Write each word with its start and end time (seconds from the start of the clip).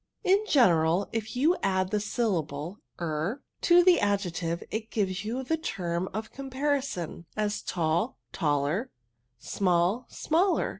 "In 0.33 0.43
general 0.47 1.07
if 1.11 1.35
you 1.35 1.55
add 1.61 1.91
the 1.91 1.99
syllable 1.99 2.79
er 2.99 3.43
to 3.61 3.83
the 3.83 3.99
adjective 3.99 4.63
it 4.71 4.89
gives 4.89 5.23
you 5.23 5.43
the 5.43 5.57
term 5.57 6.09
of 6.11 6.31
comparison, 6.31 7.27
as 7.37 7.61
tall, 7.61 8.17
taUer^ 8.33 8.89
small, 9.37 10.07
smaller. 10.09 10.69